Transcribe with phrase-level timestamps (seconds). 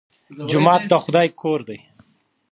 [0.49, 1.79] جومات د خدای کور دی.